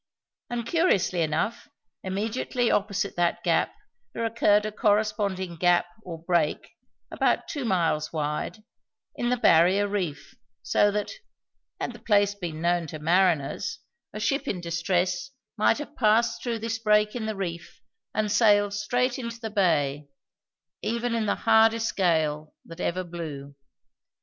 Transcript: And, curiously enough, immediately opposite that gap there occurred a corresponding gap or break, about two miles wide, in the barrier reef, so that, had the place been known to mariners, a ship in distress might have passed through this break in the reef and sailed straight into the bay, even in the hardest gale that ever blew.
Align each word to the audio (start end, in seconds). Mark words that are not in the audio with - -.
And, 0.49 0.65
curiously 0.65 1.21
enough, 1.21 1.67
immediately 2.01 2.71
opposite 2.71 3.15
that 3.17 3.43
gap 3.43 3.71
there 4.13 4.25
occurred 4.25 4.65
a 4.65 4.71
corresponding 4.71 5.57
gap 5.57 5.85
or 6.01 6.17
break, 6.23 6.71
about 7.11 7.47
two 7.47 7.65
miles 7.65 8.11
wide, 8.11 8.63
in 9.15 9.29
the 9.29 9.37
barrier 9.37 9.87
reef, 9.87 10.33
so 10.63 10.89
that, 10.89 11.11
had 11.79 11.93
the 11.93 11.99
place 11.99 12.33
been 12.33 12.61
known 12.63 12.87
to 12.87 12.97
mariners, 12.97 13.77
a 14.11 14.19
ship 14.19 14.47
in 14.47 14.59
distress 14.59 15.29
might 15.55 15.77
have 15.77 15.95
passed 15.95 16.41
through 16.41 16.57
this 16.57 16.79
break 16.79 17.15
in 17.15 17.27
the 17.27 17.35
reef 17.35 17.79
and 18.11 18.31
sailed 18.31 18.73
straight 18.73 19.19
into 19.19 19.39
the 19.39 19.51
bay, 19.51 20.07
even 20.81 21.13
in 21.13 21.27
the 21.27 21.35
hardest 21.45 21.95
gale 21.95 22.55
that 22.65 22.79
ever 22.79 23.03
blew. 23.03 23.53